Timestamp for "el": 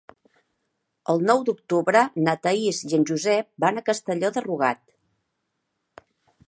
1.13-1.19